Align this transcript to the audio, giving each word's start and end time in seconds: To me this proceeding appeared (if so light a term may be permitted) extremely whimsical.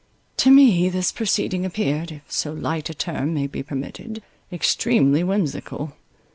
To 0.37 0.49
me 0.49 0.89
this 0.89 1.11
proceeding 1.11 1.63
appeared 1.63 2.11
(if 2.11 2.23
so 2.31 2.53
light 2.53 2.89
a 2.89 2.93
term 2.95 3.35
may 3.35 3.45
be 3.45 3.61
permitted) 3.61 4.23
extremely 4.51 5.23
whimsical. 5.23 5.93